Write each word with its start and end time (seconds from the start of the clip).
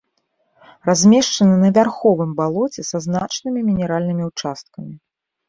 Размешчаны 0.87 1.55
на 1.63 1.69
вярховым 1.75 2.31
балоце 2.41 2.81
са 2.89 2.97
значнымі 3.07 3.59
мінеральнымі 3.69 4.23
ўчасткамі. 4.33 4.93